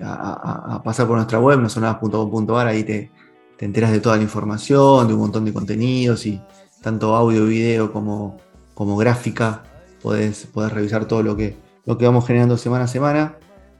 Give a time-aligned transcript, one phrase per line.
[0.00, 3.10] a, pasar por nuestra web, nosonoras.com.ar, ahí te,
[3.56, 6.40] te enteras de toda la información, de un montón de contenidos y
[6.80, 8.36] tanto audio, video como,
[8.74, 9.64] como gráfica.
[10.02, 13.34] Podés, revisar todo lo que, lo que vamos generando semana a semana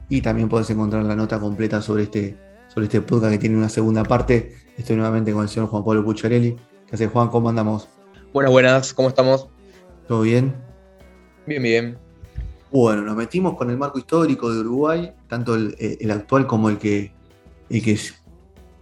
[0.09, 2.46] y también podés encontrar la nota completa sobre este,
[2.77, 6.05] sobre este podcast que tiene una segunda parte Estoy nuevamente con el señor Juan Pablo
[6.05, 6.59] Pucciarelli.
[6.87, 7.29] ¿Qué hace Juan?
[7.29, 7.89] ¿Cómo andamos?
[8.35, 9.49] Buenas, buenas, ¿cómo estamos?
[10.07, 10.55] ¿Todo bien?
[11.47, 11.99] Bien, bien.
[12.71, 16.77] Bueno, nos metimos con el marco histórico de Uruguay, tanto el, eh, actual como el
[16.77, 17.15] que,
[17.71, 17.99] el que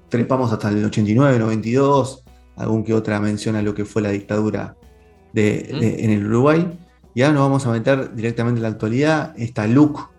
[0.08, 2.24] trepamos hasta el 89, 92,
[2.56, 4.76] algún que otra mención a lo que fue la dictadura
[5.32, 5.68] de,
[6.00, 6.76] en el Uruguay.
[7.14, 10.10] Y ahora nos vamos a meter directamente en la actualidad, esta LUC,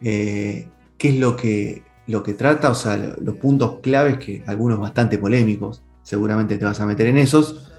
[0.00, 4.78] eh, qué es lo que lo que trata, o sea, los puntos claves, que algunos
[4.78, 7.70] bastante polémicos, seguramente te vas a meter en esos,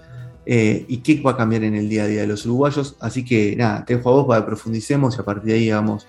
[0.46, 2.96] eh, y qué va a cambiar en el día a día de los uruguayos.
[3.00, 5.70] Así que nada, te dejo a vos para que profundicemos y a partir de ahí
[5.70, 6.08] hagamos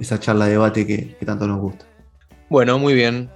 [0.00, 1.84] esa charla de debate que, tanto nos gusta.
[2.48, 3.28] Bueno, muy bien.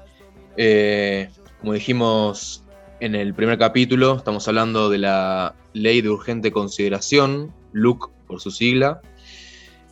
[0.56, 1.28] Eh,
[1.60, 2.64] como dijimos
[3.00, 8.50] en el primer capítulo, estamos hablando de la Ley de Urgente Consideración, LUC por su
[8.50, 9.00] sigla,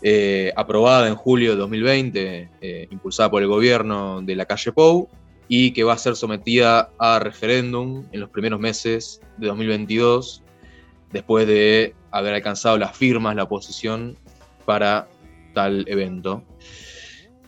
[0.03, 5.09] eh, aprobada en julio de 2020, eh, impulsada por el gobierno de la calle Pou,
[5.49, 10.43] y que va a ser sometida a referéndum en los primeros meses de 2022,
[11.13, 14.17] después de haber alcanzado las firmas, la oposición
[14.65, 15.09] para
[15.55, 16.43] tal evento.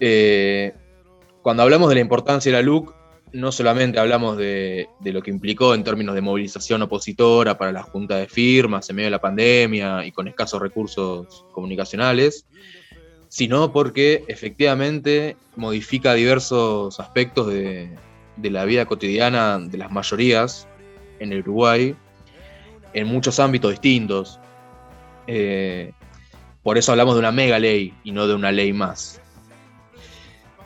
[0.01, 0.75] Eh,
[1.43, 2.95] cuando hablamos de la importancia de la LUC,
[3.33, 8.17] no solamente hablamos de, lo que implicó en términos de movilización opositora para la junta
[8.17, 12.45] de firmas en medio de la pandemia y con escasos recursos comunicacionales,
[13.29, 17.91] sino porque efectivamente modifica diversos aspectos de,
[18.43, 20.69] la vida cotidiana de las mayorías
[21.19, 21.95] en el Uruguay,
[22.93, 24.39] en muchos ámbitos distintos.
[25.27, 25.93] Eh,
[26.63, 29.22] por eso hablamos de una mega ley y no de una ley más.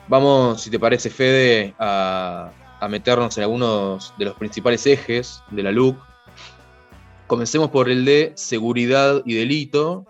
[0.09, 2.51] Vamos, si te parece, Fede, a,
[2.89, 5.97] meternos en algunos de los principales ejes de la LUC.
[7.27, 10.05] Comencemos por el de seguridad y delito,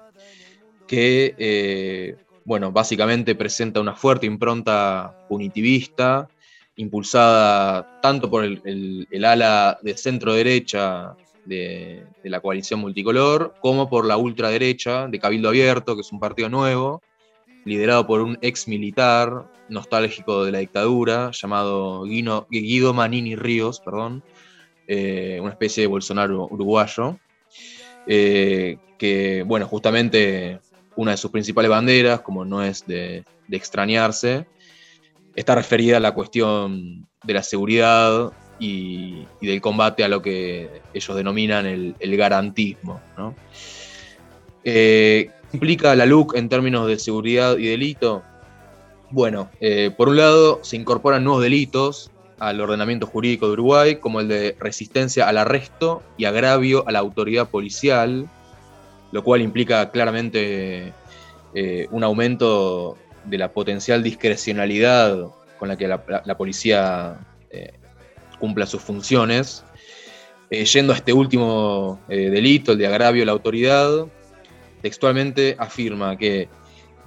[0.85, 2.15] que, eh,
[2.45, 6.29] bueno, básicamente presenta una fuerte impronta punitivista,
[6.75, 11.15] impulsada tanto por el, ala de centro derecha
[11.45, 16.19] de, de, la coalición multicolor, como por la ultraderecha de Cabildo Abierto, que es un
[16.19, 17.01] partido nuevo,
[17.67, 24.23] liderado por un ex militar nostálgico de la dictadura llamado Guido Manini Ríos, perdón,
[24.88, 27.19] eh, una especie de Bolsonaro uruguayo,
[28.07, 30.59] eh, que, bueno, justamente
[30.95, 34.47] una de sus principales banderas, como no es de, extrañarse,
[35.35, 41.16] está referida a la cuestión de la seguridad y, del combate a lo que ellos
[41.16, 43.01] denominan el, garantismo.
[43.17, 43.35] ¿no?
[44.63, 48.23] Eh, implica la LUC en términos de seguridad y delito?
[49.09, 54.19] Bueno, eh, por un lado se incorporan nuevos delitos al ordenamiento jurídico de Uruguay, como
[54.19, 58.29] el de resistencia al arresto y agravio a la autoridad policial,
[59.11, 60.93] lo cual implica claramente
[61.53, 67.17] eh, un aumento de la potencial discrecionalidad con la que la, policía
[67.49, 67.73] eh,
[68.39, 69.63] cumpla sus funciones.
[70.49, 74.07] yendo a este último delito, el de agravio a la autoridad,
[74.87, 76.47] textualmente afirma que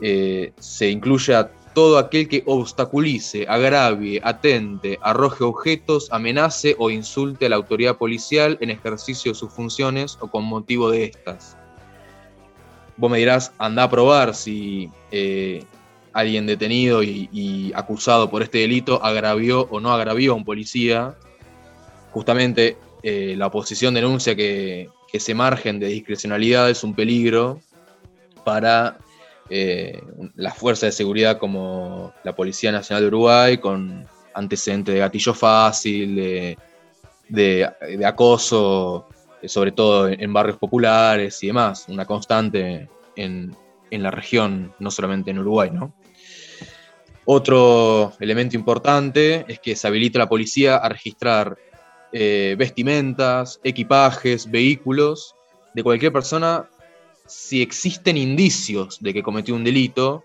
[0.02, 7.46] eh, se incluye a todo aquel que obstaculice, agravie, atente, arroje objetos, amenace o insulte
[7.46, 11.56] a la autoridad policial en ejercicio de sus funciones o con motivo de estas.
[12.99, 15.64] Vos me dirás, anda a probar si eh,
[16.12, 21.14] alguien detenido y, acusado por este delito agravió o no agravió a un policía.
[22.10, 27.60] Justamente eh, la oposición denuncia que ese margen de discrecionalidad es un peligro
[28.40, 28.98] para
[29.48, 30.00] eh,
[30.37, 36.56] las fuerzas de seguridad como la Policía Nacional de Uruguay, con antecedentes de gatillo fácil,
[37.28, 37.70] de,
[38.04, 39.08] acoso,
[39.42, 43.56] eh, sobre todo en, barrios populares y demás, una constante en,
[43.90, 45.70] la región, no solamente en Uruguay,
[47.25, 51.58] Otro elemento importante es que se habilita a la policía a registrar
[52.12, 55.34] eh, vestimentas, equipajes, vehículos
[55.75, 56.69] de cualquier persona
[57.31, 60.25] si existen indicios de que cometió un delito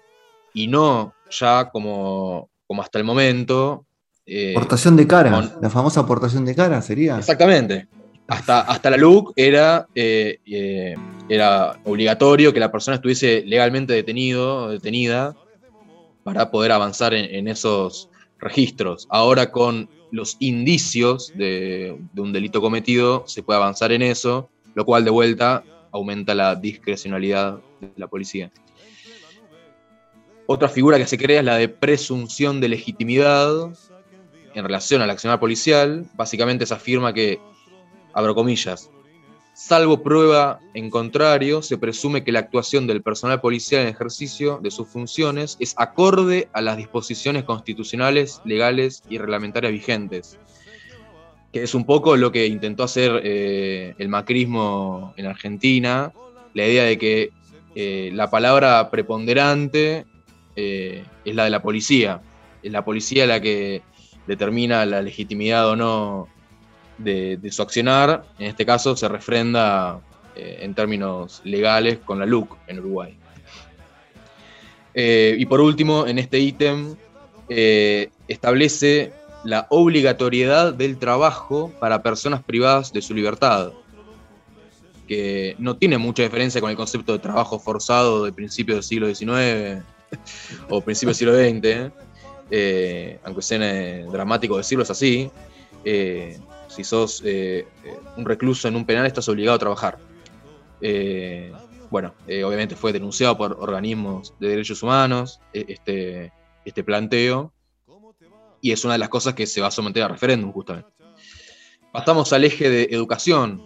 [0.54, 3.86] y no ya como, como hasta el momento.
[4.25, 7.18] Eh, aportación de cara, la famosa aportación de cara sería.
[7.18, 7.88] Exactamente.
[8.28, 10.96] Hasta, hasta la LUC era, eh, eh,
[11.30, 15.36] era obligatorio que la persona estuviese legalmente detenido detenida
[16.24, 18.10] para poder avanzar en, esos
[18.40, 19.06] registros.
[19.12, 24.86] Ahora con los indicios de, de, un delito cometido se puede avanzar en eso, lo
[24.86, 25.63] cual de vuelta
[25.95, 28.51] aumenta la discrecionalidad de la policía.
[30.45, 33.71] Otra figura que se crea es la de presunción de legitimidad
[34.53, 36.06] en relación al accionar policial.
[36.13, 37.39] Básicamente se afirma que,
[38.13, 38.92] abro comillas,
[39.53, 44.69] salvo prueba en contrario, se presume que la actuación del personal policial en ejercicio de
[44.69, 50.38] sus funciones es acorde a las disposiciones constitucionales, legales y reglamentarias vigentes.
[51.56, 56.12] Que es un poco lo que intentó hacer eh, el macrismo en Argentina,
[56.54, 57.31] la idea de que
[57.75, 60.06] eh, la palabra preponderante
[60.57, 62.19] eh, es la de la policía.
[62.62, 63.84] Es la policía la que
[64.28, 66.28] determina la legitimidad o no
[66.98, 68.25] de, su accionar.
[68.38, 70.02] En este caso se refrenda
[70.36, 73.18] en términos legales con la LUC en Uruguay.
[74.94, 76.98] Y por último, en este ítem
[77.48, 79.13] establece
[79.45, 83.71] la obligatoriedad del trabajo para personas privadas de su libertad,
[85.07, 89.07] que no tiene mucha diferencia con el concepto de trabajo forzado de principios del siglo
[89.07, 89.86] XIX
[90.69, 91.92] o principios del siglo XX,
[92.50, 93.59] eh, aunque sea
[94.12, 95.30] dramático decirlo, es así.
[95.83, 97.68] Eh, si sos eh,
[98.18, 100.00] un recluso en un penal, estás obligado a trabajar.
[101.92, 106.31] bueno, obviamente fue denunciado por organismos de derechos humanos este,
[106.65, 107.53] este planteo,
[108.65, 110.89] y es una de las cosas que se va a someter a referéndum, justamente.
[111.94, 113.62] Pasamos al eje de educación.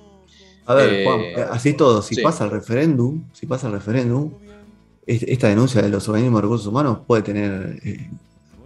[0.66, 4.34] A ver, Juan, así todo, si pasa el referéndum, si pasa el referéndum,
[5.08, 8.10] esta denuncia de los organismos de recursos humanos puede tener, eh,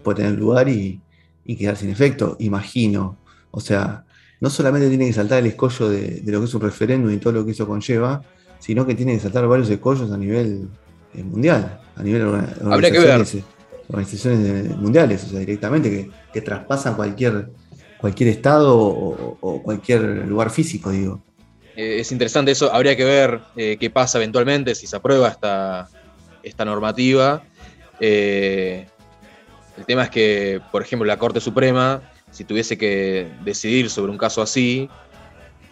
[0.03, 0.99] puede tener lugar y,
[1.45, 3.15] quedar sin efecto, imagino.
[3.51, 4.03] O sea,
[4.41, 7.33] no solamente tiene que saltar el escollo de, lo que es un referéndum y todo
[7.33, 8.23] lo que eso conlleva,
[8.57, 10.67] sino que tiene que saltar varios escollos a nivel
[11.13, 13.37] eh, mundial, a nivel organizaciones,
[13.89, 17.49] organizaciones mundiales, o sea, directamente que, traspasan cualquier,
[17.99, 21.21] cualquier estado o, cualquier lugar físico, digo.
[21.75, 25.89] Eh, es interesante eso, habría que ver qué pasa eventualmente, si se aprueba esta,
[26.43, 27.43] esta normativa.
[27.99, 28.85] Eh,
[29.77, 32.01] el tema es que, por ejemplo, la Corte Suprema,
[32.31, 34.89] si tuviese que decidir sobre un caso así,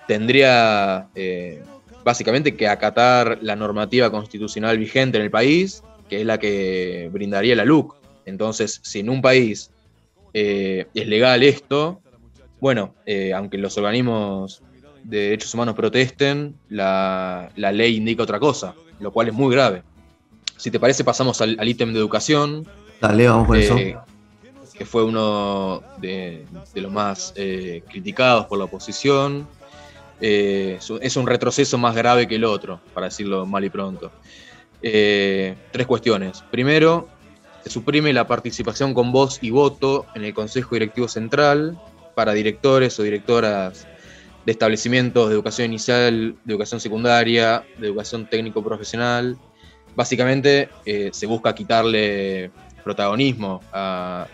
[0.07, 1.63] tendría eh,
[2.03, 7.55] básicamente que acatar la normativa constitucional vigente en el país, que es la que brindaría
[7.55, 7.95] la LUC.
[8.31, 9.71] Entonces, si en un país
[10.33, 12.01] eh, es legal esto,
[12.59, 12.93] bueno,
[13.35, 14.63] aunque los organismos
[15.03, 19.83] de derechos humanos protesten, la ley indica otra cosa, lo cual es muy grave.
[20.61, 22.67] Si te parece, pasamos al, ítem de educación.
[22.99, 23.75] Dale, vamos con eso.
[23.79, 23.97] Eh,
[24.77, 26.45] que fue uno de,
[26.75, 29.47] los más eh, criticados por la oposición.
[30.19, 34.11] Eh, es un retroceso más grave que el otro, para decirlo mal y pronto.
[34.79, 36.43] tres cuestiones.
[36.51, 37.09] Primero,
[37.63, 41.79] se suprime la participación con voz y voto en el Consejo Directivo Central
[42.15, 43.87] para directores o directoras
[44.45, 49.37] de establecimientos de educación inicial, de educación secundaria, de educación técnico profesional,
[49.95, 52.51] básicamente eh, se busca quitarle
[52.83, 54.27] protagonismo a,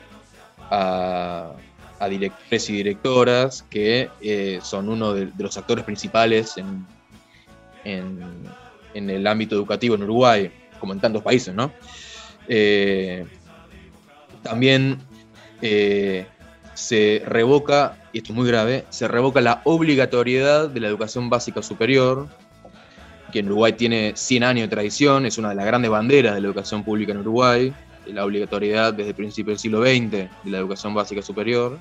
[2.09, 6.85] directores y directoras que eh, son uno de, los actores principales en,
[8.93, 11.71] el ámbito educativo en Uruguay, como en tantos países, ¿no?
[12.47, 13.25] Eh,
[14.43, 14.99] también
[16.73, 21.61] se revoca, y esto es muy grave, se revoca la obligatoriedad de la educación básica
[21.61, 22.27] superior,
[23.31, 26.41] que en Uruguay tiene 100 años de tradición, es una de las grandes banderas de
[26.41, 27.73] la educación pública en Uruguay,
[28.13, 31.79] la obligatoriedad desde el principio del siglo XX de la educación básica superior.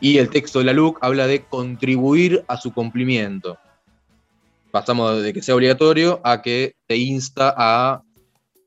[0.00, 3.58] Y el texto de la LUC habla de contribuir a su cumplimiento.
[4.70, 8.02] Pasamos de que sea obligatorio a que te insta a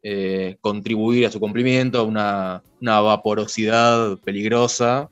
[0.04, 5.10] eh, contribuir a su cumplimiento, a una, una vaporosidad peligrosa,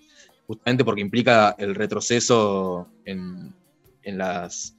[0.47, 3.53] justamente porque implica el retroceso en,
[4.03, 4.75] en las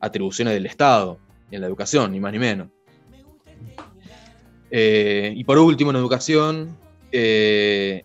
[0.00, 1.18] atribuciones del Estado
[1.50, 2.68] en la educación, ni más ni menos.
[4.70, 6.76] Eh, y por último, en educación,
[7.10, 8.04] eh,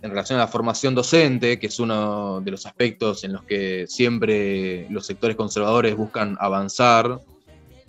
[0.00, 3.86] en relación a la formación docente, que es uno de los aspectos en los que
[3.86, 7.20] siempre los sectores conservadores buscan avanzar,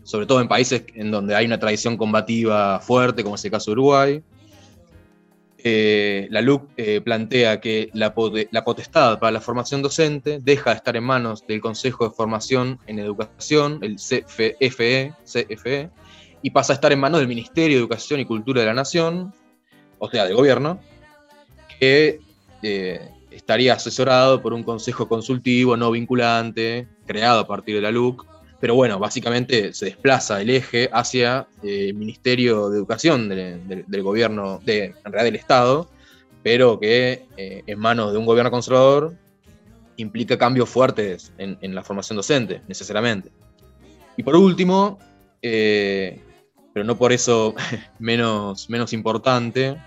[0.04, 3.72] sobre todo en países en donde hay una tradición combativa fuerte, como es el caso
[3.72, 4.24] de Uruguay.
[5.62, 10.96] eh, la LUC eh, plantea que la, potestad para la formación docente deja de estar
[10.96, 15.90] en manos del Consejo de Formación en Educación, el CFE, CFE,
[16.42, 19.34] y pasa a estar en manos del Ministerio de Educación y Cultura de la Nación,
[19.98, 20.80] o sea, del gobierno,
[21.80, 22.20] que
[22.64, 28.26] eh, estaría asesorado por un consejo consultivo no vinculante, creado a partir de la LUC,
[28.60, 34.86] pero bueno, básicamente se desplaza el eje hacia el Ministerio de Educación del gobierno, de,
[34.86, 35.90] en realidad del Estado,
[36.44, 39.14] pero que eh, en manos de un gobierno conservador
[39.98, 43.32] implica cambios fuertes en, la formación docente, necesariamente.
[44.18, 45.00] Y por último,
[45.42, 46.20] eh,
[46.74, 47.56] pero no por eso
[48.00, 49.78] menos, menos importante,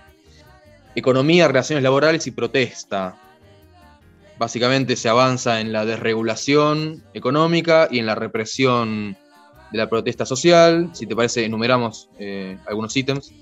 [0.95, 3.15] economía, relaciones laborales y protesta
[4.43, 9.15] básicamente se avanza en la desregulación económica y en la represión
[9.71, 10.89] de la protesta social.
[10.91, 13.33] Si te parece, enumeramos eh, algunos ítems.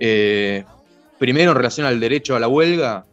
[0.00, 0.64] Eh,
[1.20, 3.06] primero, en relación al derecho a la huelga,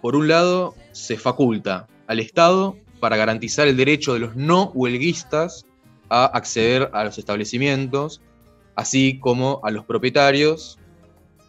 [0.00, 5.66] por un lado, se faculta al Estado para garantizar el derecho de los no huelguistas
[6.08, 8.22] a acceder a los establecimientos,
[8.76, 10.78] así como a los propietarios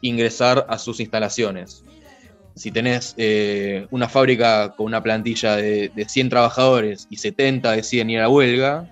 [0.01, 1.85] ingresar a sus instalaciones
[2.55, 8.19] si tenés eh, una fábrica con una plantilla de, 100 trabajadores y 70 deciden ir
[8.19, 8.89] a la huelga,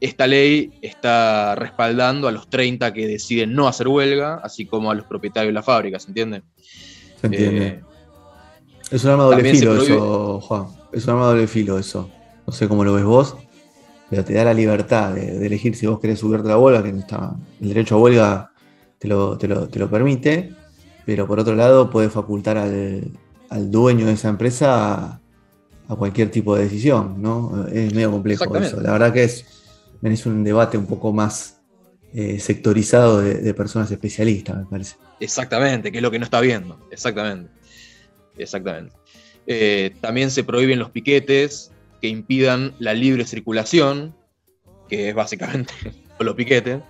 [0.00, 4.94] esta ley está respaldando a los 30 que deciden no hacer huelga, así como a
[4.94, 6.42] los propietarios de la fábrica, ¿se entiende?
[7.20, 7.66] Se entiende.
[7.66, 7.80] Eh,
[8.90, 10.66] es un arma doble filo eso, Juan.
[10.92, 12.10] Es un arma doble filo eso.
[12.46, 13.36] No sé cómo lo ves vos,
[14.10, 16.90] pero te da la libertad de, elegir si vos querés subirte a la huelga, que
[16.90, 18.50] está, el derecho a huelga
[18.98, 20.52] te lo, te lo permite
[21.04, 25.20] pero por otro lado puede facultar al, dueño de esa empresa
[25.88, 27.66] a, cualquier tipo de decisión, ¿no?
[27.68, 28.80] Es medio complejo eso.
[28.80, 29.44] La verdad que es,
[30.02, 31.60] es un debate un poco más
[32.14, 34.96] eh, sectorizado de, personas especialistas, me parece.
[35.20, 36.78] Exactamente, que es lo que no está viendo.
[36.90, 37.50] Exactamente.
[38.36, 38.94] Exactamente.
[39.46, 41.70] Eh, también se prohíben los piquetes
[42.00, 44.14] que impidan la libre circulación,
[44.88, 45.74] que es básicamente
[46.18, 46.80] los piquetes.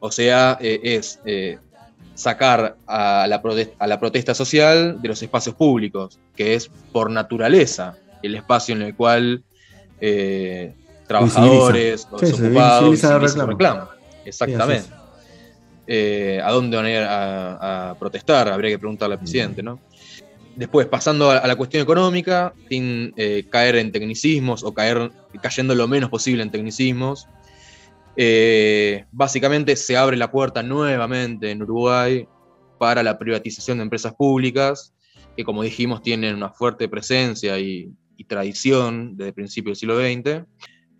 [0.00, 1.20] O sea, eh, es
[2.14, 3.42] sacar a la,
[3.78, 8.82] a la protesta social de los espacios públicos, que es por naturaleza el espacio en
[8.82, 9.42] el cual
[10.00, 10.74] eh,
[11.06, 13.88] trabajadores, los ocupados, se reclaman.
[14.24, 14.88] Exactamente.
[15.86, 18.48] Eh, ¿A dónde van a ir a, protestar?
[18.48, 19.78] Habría que preguntarle al presidente, ¿no?
[20.56, 25.10] Después, pasando a, la cuestión económica, sin eh, caer en tecnicismos o caer
[25.42, 27.28] cayendo lo menos posible en tecnicismos,
[28.16, 32.28] eh, básicamente se abre la puerta nuevamente en Uruguay
[32.78, 34.94] para la privatización de empresas públicas,
[35.36, 37.92] que como dijimos tienen una fuerte presencia y,
[38.26, 40.46] tradición desde principios del siglo XX.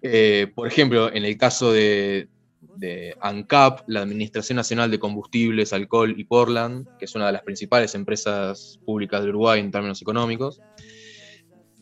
[0.02, 2.28] Eh, por ejemplo, en el caso de,
[3.18, 7.94] ANCAP, la Administración Nacional de Combustibles, Alcohol y Portland, que es una de las principales
[7.94, 10.60] empresas públicas de Uruguay en términos económicos,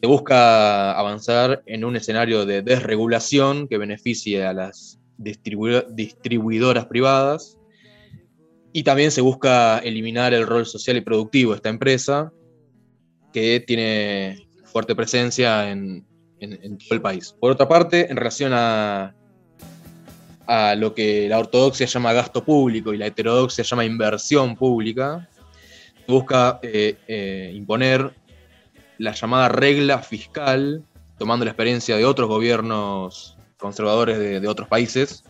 [0.01, 7.59] se busca avanzar en un escenario de desregulación que beneficie a las distribuidoras privadas.
[8.73, 12.33] Y también se busca eliminar el rol social y productivo de esta empresa,
[13.33, 16.07] que tiene fuerte presencia en,
[16.41, 17.35] todo el país.
[17.39, 19.15] Por otra parte, en relación a,
[20.77, 25.29] lo que la ortodoxia llama gasto público y la heterodoxia llama inversión pública,
[26.07, 28.13] busca eh, eh, imponer
[28.99, 30.85] la llamada regla fiscal,
[31.19, 35.25] tomando la experiencia de otros gobiernos conservadores de, otros países,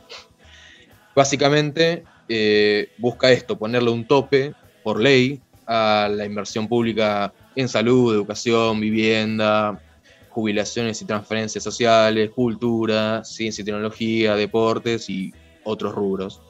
[1.15, 8.15] básicamente eh, busca esto, ponerle un tope por ley a la inversión pública en salud,
[8.15, 9.79] educación, vivienda,
[10.31, 16.41] jubilaciones y transferencias sociales, cultura, ciencia y tecnología, deportes y otros rubros.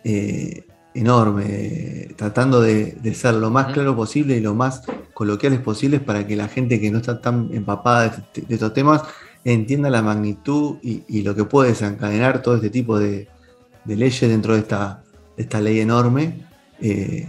[0.05, 0.64] eh,
[0.99, 4.83] enorme, tratando de, ser lo más claro posible y lo más
[5.14, 9.02] coloquiales posibles para que la gente que no está tan empapada de, este, estos temas
[9.45, 13.28] entienda la magnitud y, lo que puede desencadenar todo este tipo de,
[13.87, 15.02] leyes dentro de esta,
[15.37, 16.47] esta ley enorme.
[16.81, 17.26] Eh,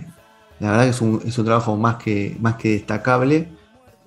[0.59, 3.47] la verdad que es un, es un, trabajo más que, más que destacable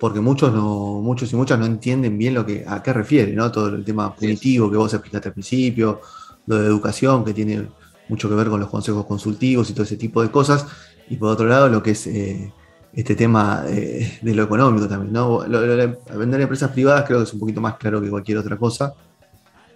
[0.03, 3.49] porque muchos no, muchos y muchas no entienden bien lo que, a qué refiere, ¿no?
[3.49, 6.01] Todo el tema punitivo que vos explicaste al principio,
[6.45, 7.69] lo de educación que tiene
[8.09, 10.65] mucho que ver con los consejos consultivos y todo ese tipo de cosas.
[11.09, 12.51] Y por otro lado, lo que es eh,
[12.93, 15.13] este tema eh, de lo económico también.
[15.13, 15.39] ¿no?
[15.39, 18.93] Vender empresas privadas creo que es un poquito más claro que cualquier otra cosa.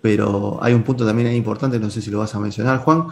[0.01, 3.07] Pero hay un punto también importante, no sé si lo vas a mencionar, Juan,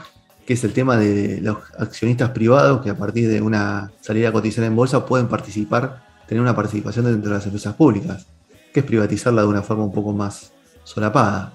[0.46, 4.32] que es el tema de los accionistas privados que a partir de una salida a
[4.32, 8.28] cotizar en bolsa pueden participar, tener una participación dentro de las empresas públicas,
[8.72, 10.54] que es privatizarla de una forma un poco más
[10.84, 11.54] solapada.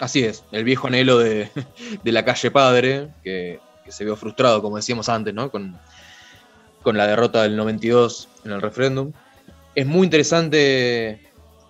[0.00, 1.50] Así es, el viejo anhelo de,
[2.04, 5.50] la calle padre, que, se vio frustrado, como decíamos antes, ¿no?
[5.50, 5.76] con,
[6.82, 9.12] con la derrota del 92 en el referéndum.
[9.74, 11.20] Es muy interesante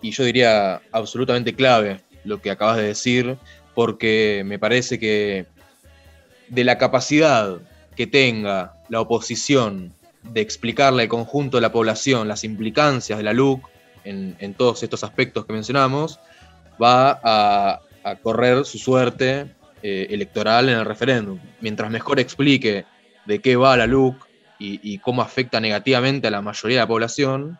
[0.03, 3.37] y yo diría absolutamente clave lo que acabas de decir,
[3.75, 5.47] porque me parece que
[6.49, 7.59] de la capacidad
[7.97, 13.33] que tenga la oposición de explicarle al conjunto de la población las implicancias de la
[13.33, 13.67] LUC
[14.05, 16.21] en, todos estos aspectos que mencionamos,
[16.83, 17.81] va a,
[18.23, 19.47] correr su suerte
[19.83, 21.39] eh, electoral en el referéndum.
[21.61, 22.85] Mientras mejor explique
[23.27, 24.29] de qué va la LUC
[24.59, 27.59] y, cómo afecta negativamente a la mayoría de la población,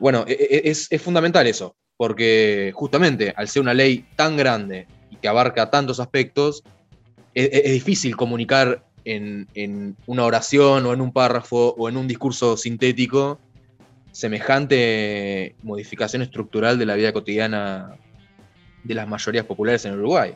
[0.00, 4.88] bueno, e, e, es, es fundamental eso, porque justamente al ser una ley tan grande
[5.10, 6.64] y que abarca tantos aspectos,
[7.36, 13.38] es, difícil comunicar en, una oración o en un párrafo o en un discurso sintético
[14.10, 17.96] semejante modificación estructural de la vida cotidiana
[18.86, 20.34] de las mayorías populares en Uruguay.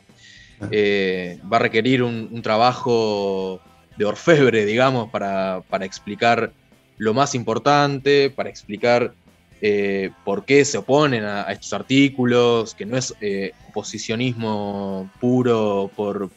[0.69, 3.59] Eh, va a requerir un, trabajo
[3.97, 6.51] de orfebre, digamos, para, explicar
[6.97, 9.13] lo más importante, para explicar
[9.61, 16.29] eh, por qué se oponen a, estos artículos, que no es eh, oposicionismo puro por,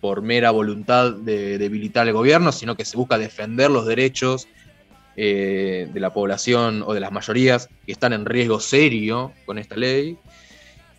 [0.00, 4.46] por mera voluntad de debilitar el gobierno, sino que se busca defender los derechos
[5.20, 9.74] eh, de la población o de las mayorías que están en riesgo serio con esta
[9.74, 10.16] ley.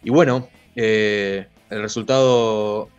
[0.04, 2.90] Y bueno, eh, el resultado,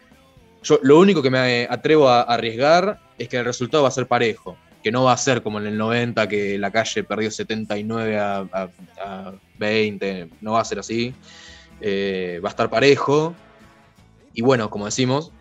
[0.62, 4.06] yo lo único que me atrevo a arriesgar es que el resultado va a ser
[4.06, 8.18] parejo, que no va a ser como en el 90 que la calle perdió 79
[8.18, 8.78] a,
[9.58, 11.14] 20, no va a ser así,
[11.80, 13.34] eh, va a estar parejo.
[14.32, 15.32] Y bueno, como decimos,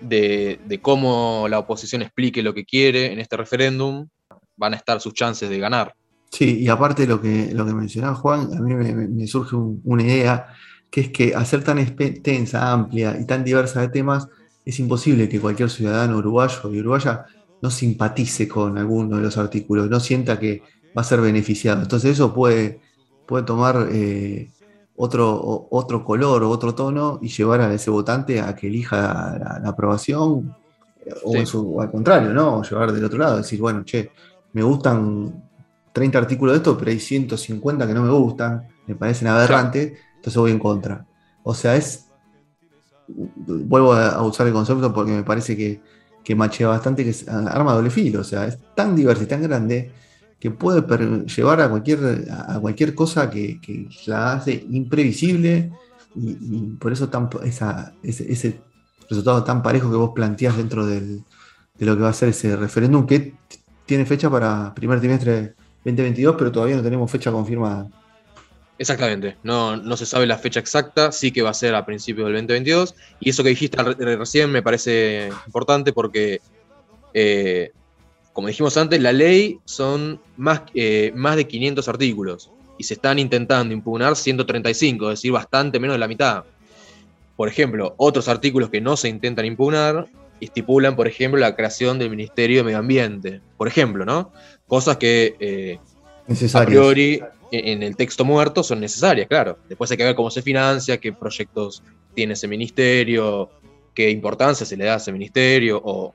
[0.00, 4.08] de, cómo la oposición explique lo que quiere en este referéndum,
[4.56, 5.94] van a estar sus chances de ganar.
[6.30, 10.46] Sí, y aparte lo que, lo que mencionaba Juan, a mí me, surge una idea,
[10.90, 14.28] que es que hacer tan extensa, amplia y tan diversa de temas,
[14.64, 17.26] es imposible que cualquier ciudadano uruguayo y uruguaya
[17.62, 20.62] no simpatice con alguno de los artículos, no sienta que
[20.96, 21.82] va a ser beneficiado.
[21.82, 22.80] Entonces eso puede,
[23.26, 24.50] puede tomar eh,
[24.96, 29.68] otro, otro color o otro tono y llevar a ese votante a que elija la,
[29.68, 30.54] aprobación
[31.24, 32.62] o, al contrario, ¿no?
[32.62, 34.10] llevar del otro lado, decir, bueno, che,
[34.52, 35.42] me gustan
[35.92, 40.36] 30 artículos de esto, pero hay 150 que no me gustan, me parecen aberrantes, entonces
[40.36, 41.06] voy en contra.
[41.42, 42.06] O sea, es.
[43.08, 45.80] Vuelvo a usar el concepto porque me parece que,
[46.22, 48.20] que machea bastante, que es arma doble filo.
[48.20, 49.90] O sea, es tan diverso y tan grande
[50.38, 50.82] que puede
[51.26, 53.60] llevar a cualquier, a cualquier cosa que,
[54.06, 55.72] la hace imprevisible
[56.14, 58.60] y, por eso tan, ese,
[59.08, 61.22] resultado tan parejo que vos planteás dentro de
[61.78, 63.34] lo que va a ser ese referéndum que
[63.86, 65.54] tiene fecha para primer trimestre
[65.84, 67.88] 2022, pero todavía no tenemos fecha confirmada.
[68.80, 72.24] Exactamente, no, no se sabe la fecha exacta, sí que va a ser a principios
[72.28, 76.40] del 2022, y eso que dijiste recién me parece importante porque
[77.12, 77.72] eh,
[78.32, 83.18] como dijimos antes, la ley son más, eh, más de 500 artículos y se están
[83.18, 86.44] intentando impugnar 135, es decir, bastante menos de la mitad.
[87.36, 90.06] Por ejemplo, otros artículos que no se intentan impugnar
[90.40, 94.32] estipulan, por ejemplo, la creación del Ministerio de Medio Ambiente, por ejemplo, ¿no?
[94.66, 95.78] Cosas que eh,
[96.54, 97.20] a priori
[97.52, 99.58] en el texto muerto son necesarias, claro.
[99.68, 101.82] Después hay que ver cómo se financia, qué proyectos
[102.14, 103.50] tiene ese ministerio,
[103.94, 106.14] qué importancia se le da a ese ministerio o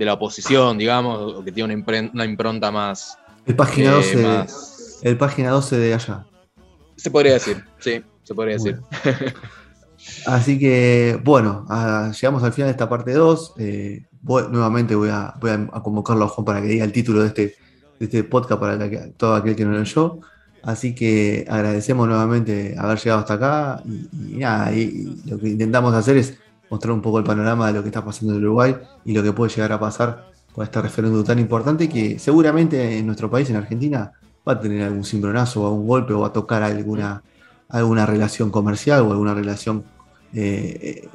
[0.00, 1.76] de la oposición, digamos, que tiene
[2.14, 3.18] una, impronta más.
[3.44, 4.46] El página 12.
[5.02, 6.24] El página 12 de allá.
[6.96, 8.80] Se podría decir, sí, se podría decir.
[10.26, 11.66] Así que, bueno,
[12.18, 13.54] llegamos al final de esta parte 2.
[13.58, 17.28] Eh, nuevamente voy a, voy a, convocarlo a Juan para que diga el título de
[17.28, 17.56] este,
[17.98, 18.78] de este podcast para
[19.18, 20.18] todo aquel que no lo oyó.
[20.62, 26.16] Así que agradecemos nuevamente haber llegado hasta acá y, nada, y, lo que intentamos hacer
[26.16, 26.38] es
[26.70, 29.32] mostrar un poco el panorama de lo que está pasando en Uruguay y lo que
[29.32, 33.56] puede llegar a pasar con este referéndum tan importante que seguramente en nuestro país, en
[33.56, 34.12] Argentina,
[34.48, 37.22] va a tener algún cimbronazo o algún golpe o va a tocar alguna,
[37.68, 39.84] alguna relación comercial o alguna relación
[40.32, 41.08] eh,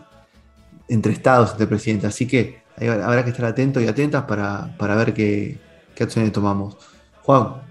[0.87, 2.09] entre estados, entre presidentes.
[2.09, 5.57] Así que habrá que estar atentos y atentas para, ver qué,
[5.95, 6.77] qué acciones tomamos.
[7.23, 7.61] Juan,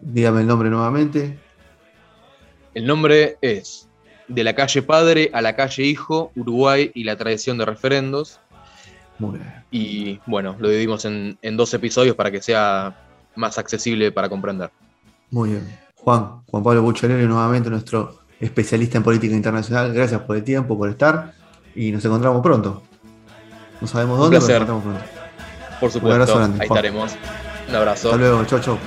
[0.00, 1.38] dígame el nombre nuevamente.
[2.74, 3.89] El nombre es
[4.30, 8.40] De la calle Padre a la calle Hijo, Uruguay y la tradición de referendos.
[9.18, 9.52] Muy bien.
[9.70, 12.96] Y bueno, lo dividimos en, en dos episodios para que sea
[13.34, 14.70] más accesible para comprender.
[15.30, 15.68] Muy bien.
[15.96, 19.92] Juan, Juan Pablo Bucciarelli, nuevamente nuestro especialista en política internacional.
[19.92, 21.34] Gracias por el tiempo, por estar
[21.74, 22.82] y nos encontramos pronto.
[23.80, 25.20] No sabemos dónde, pero nos encontramos pronto.
[25.80, 27.12] Por supuesto, ahí estaremos.
[27.68, 28.08] Un abrazo.
[28.08, 28.78] Hasta luego, chau, chau.